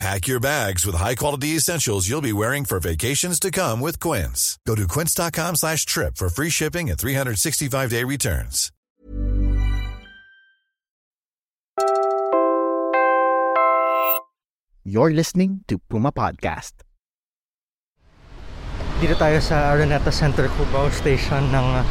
[0.00, 4.58] Pack your bags with high-quality essentials you'll be wearing for vacations to come with Quince.
[4.66, 8.70] Go to quince.com slash trip for free shipping and 365-day returns.
[14.84, 16.84] You're listening to Puma Podcast.
[19.00, 21.84] Dito tayo sa Araneta Center Cubao Station ng uh,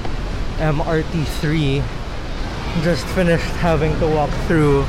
[0.61, 1.81] MRT3.
[2.85, 4.85] Just finished having to walk through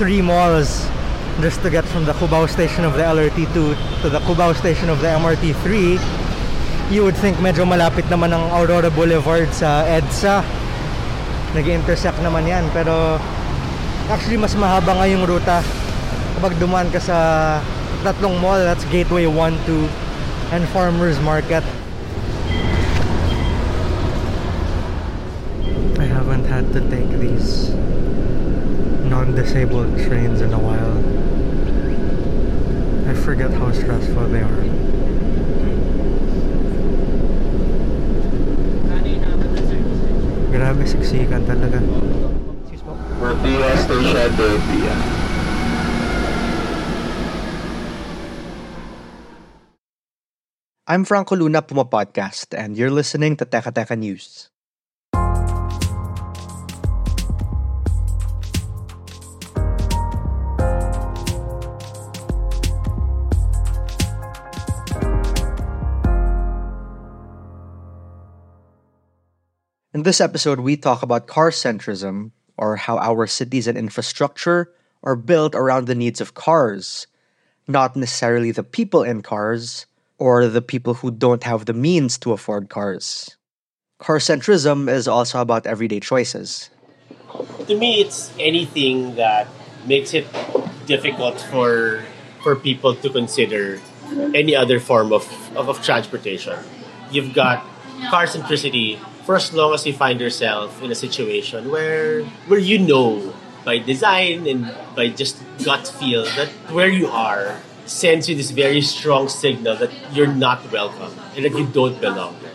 [0.00, 0.88] three malls
[1.40, 3.54] just to get from the Cubao station of the LRT2
[4.02, 5.98] to the Cubao station of the MRT3.
[6.90, 10.42] You would think medyo malapit naman ang Aurora Boulevard sa EDSA.
[11.54, 13.22] Nag-intersect naman yan pero
[14.10, 15.62] actually mas mahaba nga yung ruta
[16.36, 17.16] kapag dumaan ka sa
[18.02, 21.64] tatlong mall that's Gateway 1, 2 and Farmers Market
[25.98, 27.74] I haven't had to take these
[29.08, 31.17] non-disabled trains in a while
[33.24, 34.64] forget how stressful they are
[40.52, 41.78] grabe siksikan talaga
[42.68, 42.84] Excuse.
[43.20, 44.96] Martia Station, Martia.
[50.88, 54.48] I'm Franco Luna Puma Podcast, and you're listening to Teka Teka News.
[69.98, 74.70] In this episode, we talk about car centrism, or how our cities and infrastructure
[75.02, 77.08] are built around the needs of cars,
[77.66, 79.86] not necessarily the people in cars
[80.16, 83.34] or the people who don't have the means to afford cars.
[83.98, 86.70] Car centrism is also about everyday choices.
[87.66, 89.50] to me it's anything that
[89.84, 90.30] makes it
[90.86, 92.06] difficult for
[92.38, 93.82] for people to consider
[94.30, 95.26] any other form of,
[95.58, 96.54] of, of transportation.
[97.10, 97.66] You've got
[98.10, 102.78] car centricity for as long as you find yourself in a situation where where you
[102.78, 108.50] know by design and by just gut feel that where you are sends you this
[108.50, 112.52] very strong signal that you're not welcome and that you don't belong there.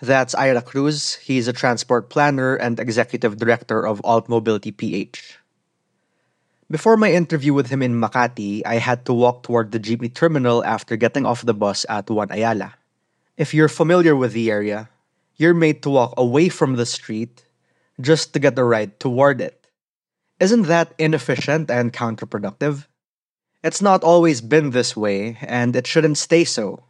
[0.00, 1.14] That's Ira Cruz.
[1.22, 5.38] He's a transport planner and executive director of Alt Mobility PH.
[6.70, 10.64] Before my interview with him in Makati, I had to walk toward the jeepney terminal
[10.64, 12.74] after getting off the bus at One Ayala.
[13.36, 14.88] If you're familiar with the area,
[15.36, 17.44] you're made to walk away from the street
[18.00, 19.66] just to get a ride toward it.
[20.38, 22.86] Isn't that inefficient and counterproductive?
[23.62, 26.84] It's not always been this way, and it shouldn't stay so.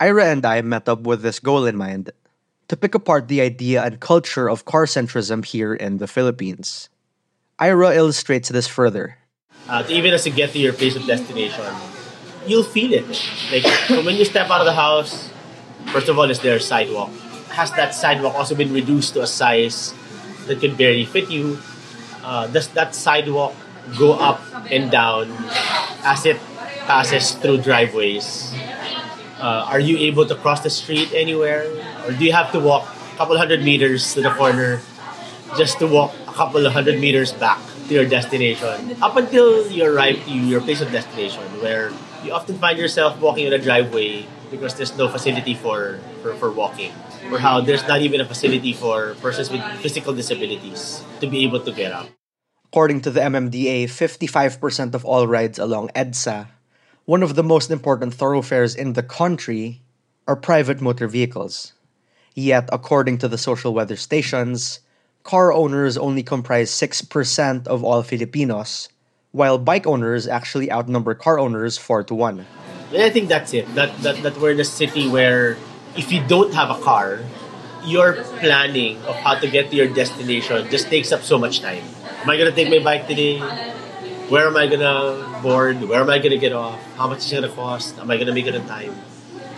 [0.00, 2.10] Ira and I met up with this goal in mind
[2.68, 6.88] to pick apart the idea and culture of car centrism here in the Philippines.
[7.58, 9.16] Ira illustrates this further.
[9.68, 11.64] uh, even as you get to your place of destination,
[12.46, 13.08] you'll feel it.
[13.52, 13.64] Like
[14.04, 15.30] when you step out of the house,
[15.92, 17.10] first of all, is there a sidewalk?
[17.50, 19.94] Has that sidewalk also been reduced to a size
[20.46, 21.58] that could barely fit you?
[22.22, 23.54] Uh, does that sidewalk
[23.98, 24.40] go up
[24.70, 25.32] and down
[26.04, 26.38] as it
[26.86, 28.52] passes through driveways?
[29.38, 31.64] Uh, are you able to cross the street anywhere,
[32.04, 34.80] or do you have to walk a couple hundred meters to the corner
[35.56, 39.84] just to walk a couple of hundred meters back to your destination up until you
[39.84, 41.90] arrive to your place of destination where
[42.22, 46.50] you often find yourself walking in a driveway because there's no facility for, for, for
[46.50, 46.92] walking
[47.30, 51.60] or how there's not even a facility for persons with physical disabilities to be able
[51.60, 52.08] to get up
[52.68, 56.48] According to the MMDA, 55% of all rides along EDSA,
[57.06, 59.80] one of the most important thoroughfares in the country,
[60.26, 61.72] are private motor vehicles.
[62.34, 64.80] Yet, according to the social weather stations,
[65.24, 68.90] car owners only comprise 6% of all Filipinos,
[69.32, 72.44] while bike owners actually outnumber car owners 4 to 1.
[72.92, 73.68] I think that's it.
[73.74, 75.58] That, that that we're in a city where
[75.96, 77.20] if you don't have a car,
[77.84, 81.84] your planning of how to get to your destination just takes up so much time.
[82.22, 83.40] Am I gonna take my bike today?
[84.28, 85.84] Where am I gonna board?
[85.84, 86.80] Where am I gonna get off?
[86.96, 87.98] How much is it gonna cost?
[87.98, 88.96] Am I gonna make it on time?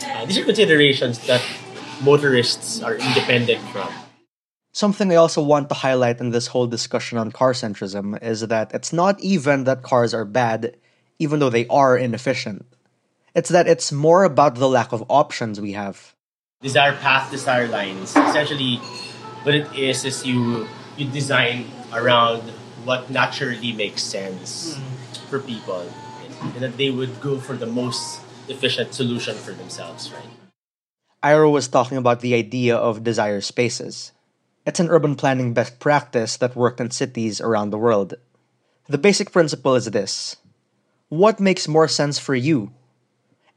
[0.03, 1.43] Uh, these are considerations that
[2.03, 3.88] motorists are independent from.
[4.73, 8.73] Something I also want to highlight in this whole discussion on car centrism is that
[8.73, 10.76] it's not even that cars are bad,
[11.19, 12.65] even though they are inefficient.
[13.35, 16.15] It's that it's more about the lack of options we have.
[16.62, 18.17] Desire path, desire lines.
[18.17, 18.81] Essentially,
[19.41, 20.69] What it is is you
[21.00, 21.65] you design
[21.97, 22.44] around
[22.85, 24.77] what naturally makes sense
[25.32, 25.88] for people,
[26.53, 28.21] and that they would go for the most
[28.53, 30.29] efficient solution for themselves, right?
[31.25, 34.12] Ira was talking about the idea of desire spaces.
[34.67, 38.21] It's an urban planning best practice that worked in cities around the world.
[38.93, 40.37] The basic principle is this
[41.09, 42.76] What makes more sense for you?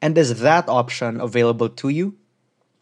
[0.04, 2.20] And is that option available to you?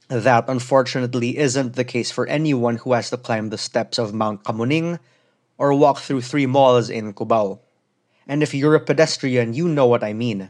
[0.10, 4.42] That, unfortunately, isn't the case for anyone who has to climb the steps of Mount
[4.42, 4.98] Kamuning
[5.62, 7.62] or walk through three malls in Cubao.
[8.26, 10.50] And if you're a pedestrian, you know what I mean.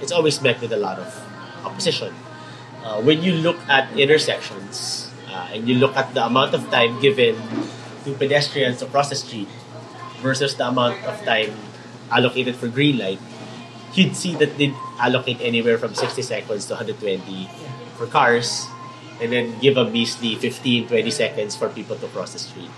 [0.00, 1.12] It's always met with a lot of
[1.60, 2.16] opposition.
[2.80, 6.96] Uh, when you look at intersections uh, and you look at the amount of time
[7.04, 7.36] given
[8.08, 9.48] to pedestrians across the street
[10.24, 11.52] versus the amount of time
[12.10, 13.20] allocated for green light,
[13.94, 17.48] you'd see that they'd allocate anywhere from 60 seconds to 120
[17.96, 18.66] for cars
[19.20, 22.70] and then give a measly 15, 20 seconds for people to cross the street.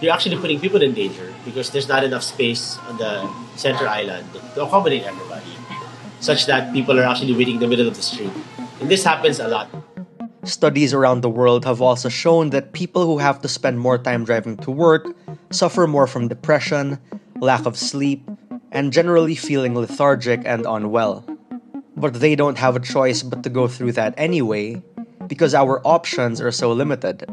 [0.00, 4.26] You're actually putting people in danger because there's not enough space on the center island
[4.54, 5.56] to accommodate everybody,
[6.20, 8.32] such that people are actually waiting in the middle of the street.
[8.80, 9.68] And this happens a lot.
[10.44, 14.24] Studies around the world have also shown that people who have to spend more time
[14.24, 15.06] driving to work
[15.50, 16.98] suffer more from depression,
[17.40, 18.29] lack of sleep,
[18.72, 21.26] and generally feeling lethargic and unwell.
[21.96, 24.82] But they don't have a choice but to go through that anyway
[25.26, 27.26] because our options are so limited.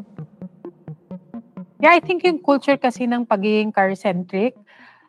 [1.78, 4.58] Yeah, I think yung culture kasi ng pagiging car-centric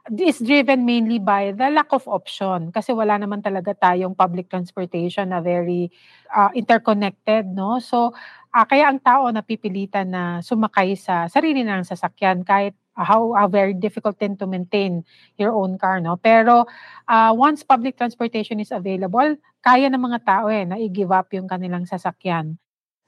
[0.09, 5.33] is driven mainly by the lack of option kasi wala naman talaga tayong public transportation
[5.33, 5.93] na very
[6.33, 7.77] uh, interconnected, no?
[7.81, 8.13] So,
[8.53, 13.75] uh, kaya ang tao napipilitan na sumakay sa sarili ng sasakyan kahit how uh, very
[13.75, 15.05] difficult then to maintain
[15.39, 16.17] your own car, no?
[16.19, 16.67] Pero
[17.07, 21.47] uh, once public transportation is available, kaya ng mga tao eh na i-give up yung
[21.47, 22.59] kanilang sasakyan.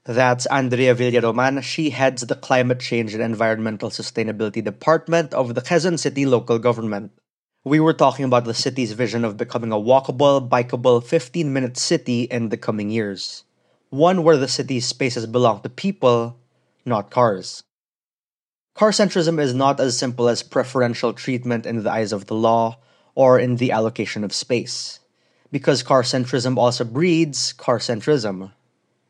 [0.05, 1.63] That's Andrea Villaroman.
[1.63, 7.13] She heads the Climate Change and Environmental Sustainability Department of the Quezon City local government.
[7.65, 12.23] We were talking about the city's vision of becoming a walkable, bikeable, 15 minute city
[12.25, 13.45] in the coming years.
[13.91, 16.41] One where the city's spaces belong to people,
[16.87, 17.63] not cars.
[18.81, 22.79] Car centrism is not as simple as preferential treatment in the eyes of the law
[23.15, 25.01] or in the allocation of space,
[25.53, 28.53] because car centrism also breeds car centrism.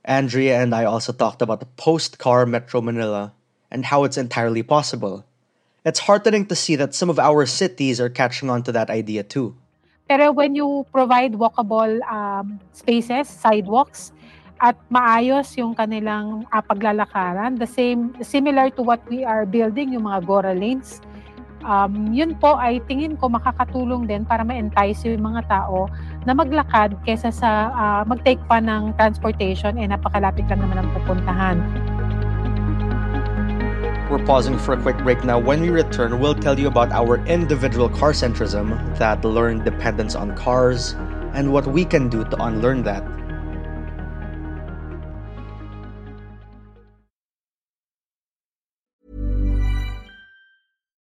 [0.04, 3.32] Andrea and I also talked about the post car Metro Manila
[3.70, 5.24] and how it's entirely possible.
[5.84, 9.22] It's heartening to see that some of our cities are catching on to that idea
[9.22, 9.54] too.
[10.08, 14.10] Pero when you provide walkable um, spaces, sidewalks,
[14.60, 20.04] at maayos yung kanilang uh, paglalakaran, the same, similar to what we are building, yung
[20.04, 21.00] mga Gora lanes,
[21.64, 25.88] um, yun po ay tingin ko makakatulong din para ma-entice yung mga tao
[26.28, 31.56] na maglakad kesa sa uh, mag-take pa ng transportation eh napakalapit lang naman ang pupuntahan.
[34.12, 35.38] We're pausing for a quick break now.
[35.38, 40.34] When we return, we'll tell you about our individual car centrism, that learned dependence on
[40.34, 40.98] cars,
[41.30, 43.06] and what we can do to unlearn that.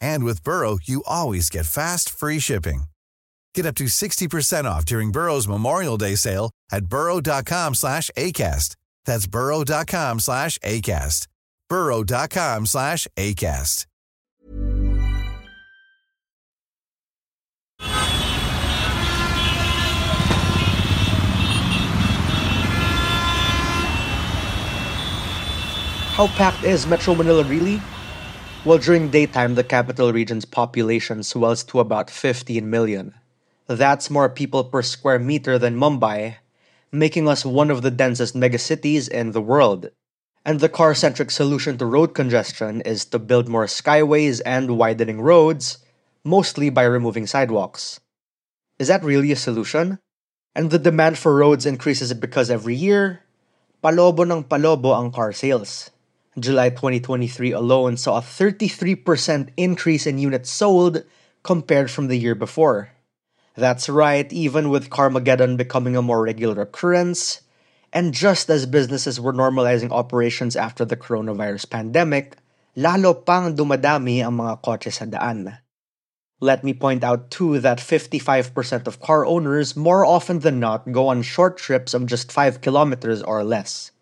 [0.00, 2.84] And with Burrow, you always get fast, free shipping.
[3.54, 8.76] Get up to 60% off during Burrow's Memorial Day sale at burrow.com slash ACAST.
[9.06, 11.26] That's burrow.com slash ACAST.
[11.68, 13.86] burrow.com slash ACAST.
[26.16, 27.78] How packed is Metro Manila really?
[28.66, 33.14] Well, during daytime, the capital region's population swells to about 15 million.
[33.68, 36.42] That's more people per square meter than Mumbai,
[36.90, 39.90] making us one of the densest megacities in the world.
[40.44, 45.20] And the car centric solution to road congestion is to build more skyways and widening
[45.20, 45.78] roads,
[46.24, 48.00] mostly by removing sidewalks.
[48.80, 50.00] Is that really a solution?
[50.56, 53.22] And the demand for roads increases because every year,
[53.78, 55.92] palobo ng palobo ang car sales.
[56.38, 61.02] July 2023 alone saw a 33% increase in units sold
[61.42, 62.92] compared from the year before.
[63.56, 67.40] That's right, even with Carmageddon becoming a more regular occurrence,
[67.90, 72.36] and just as businesses were normalizing operations after the coronavirus pandemic,
[72.76, 75.56] lalo pang dumadami ang mga kotse sa daan.
[76.44, 78.52] Let me point out too that 55%
[78.84, 83.24] of car owners more often than not go on short trips of just 5 kilometers
[83.24, 83.95] or less.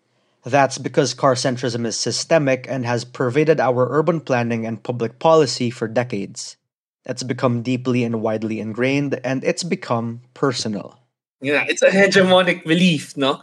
[0.45, 5.87] That's because carcentrism is systemic and has pervaded our urban planning and public policy for
[5.87, 6.55] decades.
[7.03, 10.99] It's become deeply and widely ingrained, and it's become personal.
[11.41, 13.41] Yeah, it's a hegemonic belief, no?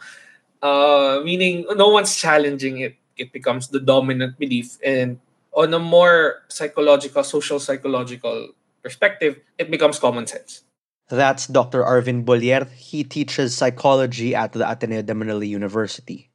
[0.63, 2.95] Uh, meaning no one's challenging it.
[3.17, 4.79] It becomes the dominant belief.
[4.85, 5.19] And
[5.53, 8.51] on a more psychological, social psychological
[8.83, 10.63] perspective, it becomes common sense.
[11.09, 11.83] That's Dr.
[11.83, 12.71] Arvin Boller.
[12.71, 16.32] He teaches psychology at the Ateneo de Manila University.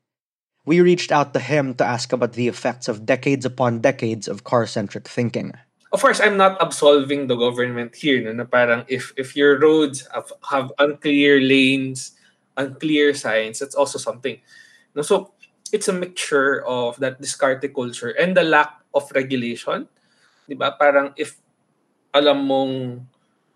[0.67, 4.43] We reached out to him to ask about the effects of decades upon decades of
[4.43, 5.55] car-centric thinking.
[5.95, 8.19] Of course, I'm not absolving the government here.
[8.19, 12.19] No, na parang if if your roads have, have unclear lanes,
[12.59, 14.43] unclear signs, that's also something.
[14.91, 15.31] No, so
[15.71, 19.87] it's a mixture of that discarded culture and the lack of regulation.
[20.51, 20.75] Diba?
[20.75, 21.39] Parang if
[22.11, 23.07] alam mong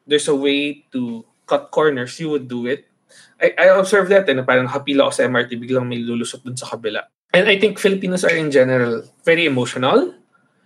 [0.07, 2.87] there's a way to cut corners, you would do it.
[3.41, 6.57] I, I observed that, eh, na parang hapila ako sa MRT, biglang may lulusot dun
[6.57, 7.07] sa kabila.
[7.33, 10.13] And I think Filipinos are in general very emotional.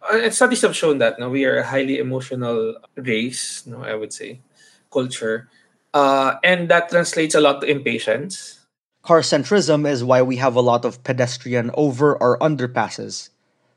[0.06, 4.14] And studies have shown that no, we are a highly emotional race, no, I would
[4.14, 4.42] say,
[4.92, 5.50] culture.
[5.94, 8.66] Uh, and that translates a lot to impatience.
[9.06, 13.30] Carcentrism is why we have a lot of pedestrian over or underpasses.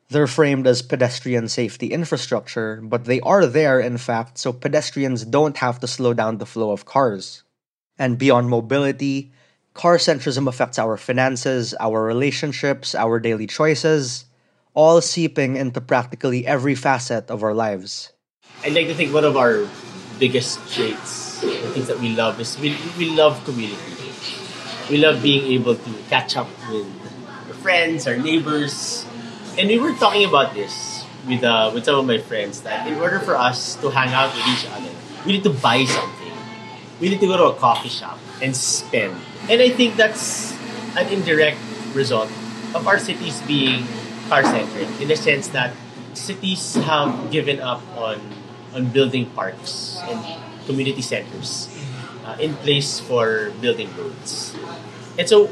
[0.08, 5.58] They're framed as pedestrian safety infrastructure, but they are there, in fact, so pedestrians don't
[5.58, 7.44] have to slow down the flow of cars.
[7.98, 9.32] And beyond mobility,
[9.74, 14.24] carcentrism affects our finances, our relationships, our daily choices,
[14.74, 18.12] all seeping into practically every facet of our lives.
[18.62, 19.66] I'd like to think one of our
[20.18, 23.78] biggest traits, the things that we love, is we, we love community.
[24.90, 26.86] We love being able to catch up with
[27.46, 29.04] our friends, our neighbors,
[29.58, 32.94] and we were talking about this with uh, with some of my friends that in
[32.98, 34.90] order for us to hang out with each other,
[35.26, 36.17] we need to buy something.
[37.00, 39.14] We need to go to a coffee shop and spend.
[39.48, 40.52] And I think that's
[40.96, 41.58] an indirect
[41.94, 42.30] result
[42.74, 43.86] of our cities being
[44.28, 45.72] car centric in the sense that
[46.12, 48.20] cities have given up on
[48.74, 50.20] on building parks and
[50.66, 51.72] community centers
[52.26, 54.52] uh, in place for building roads.
[55.16, 55.48] And so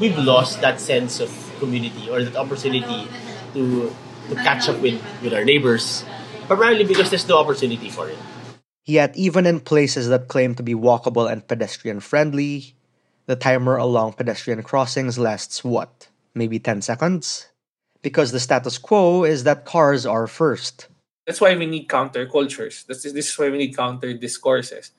[0.00, 3.06] we've lost that sense of community or that opportunity
[3.54, 3.94] to
[4.28, 6.04] to catch up with, with our neighbors,
[6.46, 8.18] primarily because there's no opportunity for it.
[8.84, 12.74] Yet, even in places that claim to be walkable and pedestrian friendly,
[13.26, 16.08] the timer along pedestrian crossings lasts what?
[16.34, 17.46] Maybe 10 seconds?
[18.02, 20.88] Because the status quo is that cars are first.
[21.26, 22.86] That's why we need countercultures.
[22.86, 24.90] This is, this is why we need counter discourses.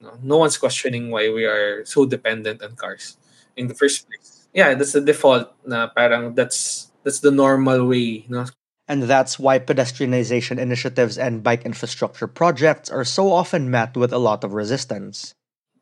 [0.00, 3.16] No, no one's questioning why we are so dependent on cars
[3.56, 4.46] in the first place.
[4.54, 8.24] Yeah, that's the default na parang that's that's the normal way.
[8.28, 8.46] No?
[8.86, 14.18] And that's why pedestrianization initiatives and bike infrastructure projects are so often met with a
[14.18, 15.32] lot of resistance.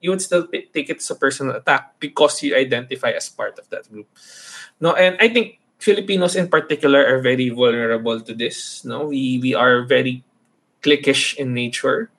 [0.00, 3.68] You would still take it as a personal attack because you identify as part of
[3.70, 4.06] that group.
[4.80, 8.84] No, and I think Filipinos in particular are very vulnerable to this.
[8.84, 10.22] No, we we are very
[10.82, 12.10] cliquish in nature.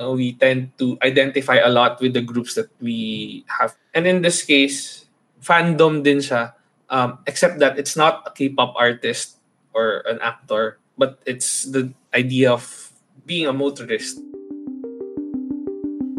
[0.00, 3.76] No, we tend to identify a lot with the groups that we have.
[3.92, 5.04] And in this case,
[5.40, 6.56] fandom din siya
[6.88, 9.39] um, except that it's not a K-pop artist
[9.72, 12.92] or an actor, but it's the idea of
[13.26, 14.20] being a motorist.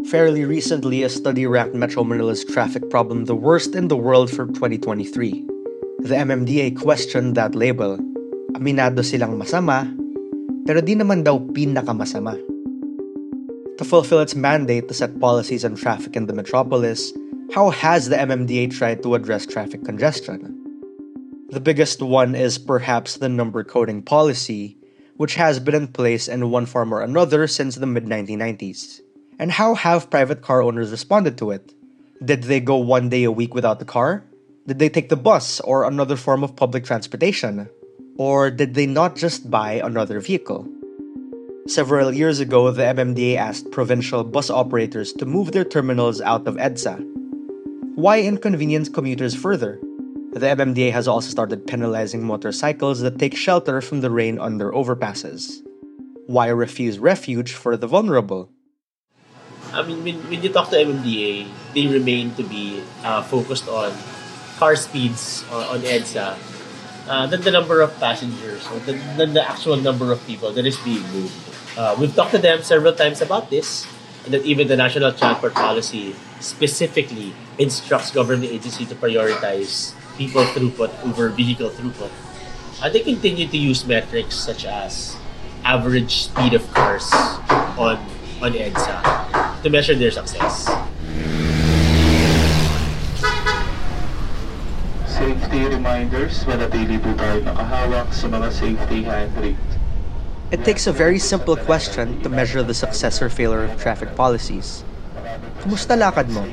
[0.08, 4.46] Fairly recently, a study ranked Metro Manila's traffic problem the worst in the world for
[4.46, 5.46] 2023.
[6.02, 7.96] The MMDA questioned that label.
[8.52, 9.88] Aminado silang masama,
[10.66, 12.36] pero di naman daw pinakamasama.
[13.78, 17.14] To fulfill its mandate to set policies on traffic in the metropolis,
[17.54, 20.61] how has the MMDA tried to address traffic congestion?
[21.52, 24.78] The biggest one is perhaps the number coding policy,
[25.18, 29.00] which has been in place in one form or another since the mid 1990s.
[29.38, 31.74] And how have private car owners responded to it?
[32.24, 34.24] Did they go one day a week without the car?
[34.66, 37.68] Did they take the bus or another form of public transportation?
[38.16, 40.66] Or did they not just buy another vehicle?
[41.66, 46.56] Several years ago, the MMDA asked provincial bus operators to move their terminals out of
[46.56, 46.96] EDSA.
[47.94, 49.78] Why inconvenience commuters further?
[50.32, 55.60] The MMDA has also started penalizing motorcycles that take shelter from the rain under overpasses.
[56.26, 58.48] Why refuse refuge for the vulnerable?
[59.74, 63.92] I mean, when, when you talk to MMDA, they remain to be uh, focused on
[64.56, 66.38] car speeds on, on EDSA
[67.08, 70.64] uh, than the number of passengers or than, than the actual number of people that
[70.64, 71.36] is being moved.
[71.76, 73.86] Uh, we've talked to them several times about this,
[74.24, 80.92] and that even the National Transport Policy specifically instructs government agency to prioritize people throughput
[81.04, 82.10] over vehicle throughput.
[82.82, 85.16] Uh, they continue to use metrics such as
[85.64, 87.06] average speed of cars
[87.78, 87.96] on
[88.42, 90.66] on EDSA to measure their success.
[95.06, 99.72] Safety reminders, manatili po tayo nakahawak sa mga safety handrails.
[100.50, 104.84] It takes a very simple question to measure the success or failure of traffic policies.
[105.64, 106.44] Kumusta lakad mo?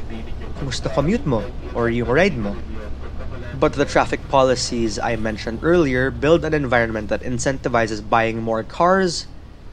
[0.62, 1.44] Kumusta commute mo?
[1.74, 2.56] Or yung ride mo?
[3.60, 9.28] But the traffic policies I mentioned earlier build an environment that incentivizes buying more cars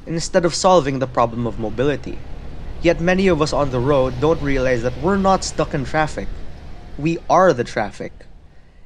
[0.04, 2.18] instead of solving the problem of mobility.
[2.80, 6.26] Yet many of us on the road don't realize that we're not stuck in traffic.
[6.96, 8.26] We are the traffic.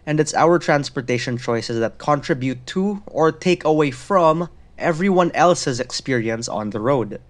[0.05, 6.47] And it's our transportation choices that contribute to or take away from everyone else's experience
[6.47, 7.23] on the road.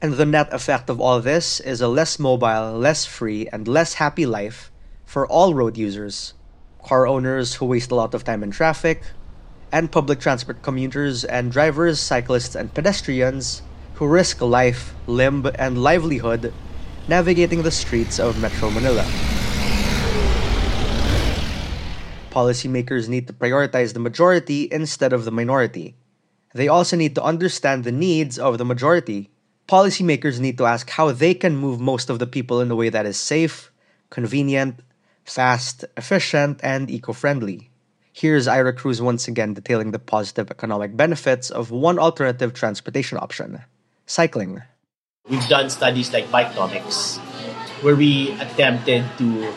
[0.00, 3.94] And the net effect of all this is a less mobile, less free, and less
[3.94, 4.72] happy life
[5.04, 6.32] for all road users
[6.88, 9.02] car owners who waste a lot of time in traffic,
[9.70, 13.60] and public transport commuters and drivers, cyclists, and pedestrians
[13.96, 16.54] who risk life, limb, and livelihood
[17.06, 19.04] navigating the streets of Metro Manila.
[22.30, 25.94] Policymakers need to prioritize the majority instead of the minority.
[26.54, 29.28] They also need to understand the needs of the majority.
[29.68, 32.88] Policymakers need to ask how they can move most of the people in a way
[32.88, 33.70] that is safe,
[34.08, 34.80] convenient,
[35.28, 37.70] fast, efficient, and eco friendly.
[38.12, 43.62] Here's Ira Cruz once again detailing the positive economic benefits of one alternative transportation option
[44.06, 44.62] cycling.
[45.28, 47.18] We've done studies like Bikenomics,
[47.84, 49.52] where we attempted to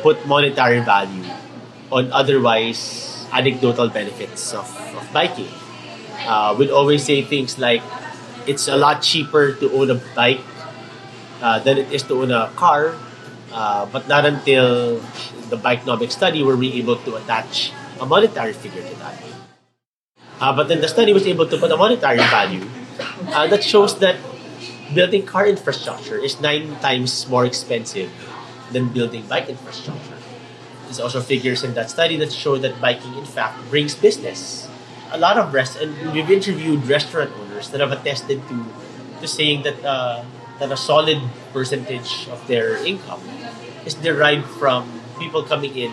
[0.00, 1.26] put monetary value
[1.90, 4.64] on otherwise anecdotal benefits of,
[4.96, 5.50] of biking.
[6.24, 7.82] Uh, we'd always say things like
[8.46, 10.40] it's a lot cheaper to own a bike
[11.42, 12.94] uh, than it is to own a car,
[13.52, 15.00] uh, but not until
[15.48, 19.22] the Bikenomics study were we able to attach a monetary figure to that.
[20.40, 22.66] Uh, but then the study was able to put a monetary value
[23.34, 24.16] uh, that shows that
[24.94, 28.10] building car infrastructure is nine times more expensive
[28.72, 30.16] than building bike infrastructure.
[30.84, 34.68] There's also figures in that study that show that biking, in fact, brings business.
[35.10, 38.64] A lot of rest, and we've interviewed restaurant owners that have attested to,
[39.20, 40.24] to saying that uh,
[40.58, 43.22] that a solid percentage of their income
[43.86, 44.86] is derived from
[45.18, 45.92] people coming in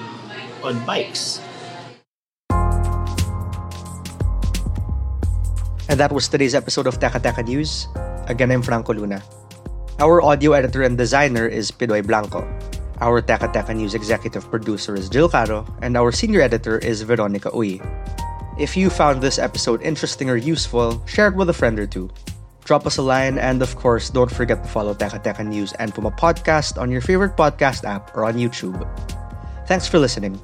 [0.65, 1.41] on bikes.
[5.88, 7.88] And that was today's episode of Teka Teka News.
[8.25, 9.21] Again, I'm Franco Luna.
[10.01, 12.41] Our audio editor and designer is Pidoy Blanco.
[12.99, 17.51] Our Teka Teka News executive producer is Jill Caro, and our senior editor is Veronica
[17.54, 17.80] Uy.
[18.58, 22.10] If you found this episode interesting or useful, share it with a friend or two.
[22.65, 25.93] Drop us a line, and of course, don't forget to follow Teka Teka News and
[25.93, 28.75] Puma Podcast on your favorite podcast app or on YouTube.
[29.67, 30.41] Thanks for listening.